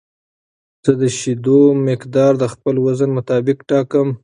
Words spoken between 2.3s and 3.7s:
د خپل وزن مطابق